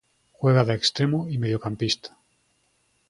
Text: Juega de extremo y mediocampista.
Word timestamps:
Juega 0.31 0.63
de 0.65 0.73
extremo 0.73 1.29
y 1.29 1.37
mediocampista. 1.37 2.17